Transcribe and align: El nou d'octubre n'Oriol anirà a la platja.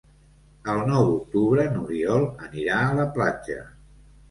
El 0.71 0.79
nou 0.87 1.05
d'octubre 1.09 1.67
n'Oriol 1.75 2.27
anirà 2.49 2.81
a 2.89 2.99
la 3.03 3.09
platja. 3.21 3.63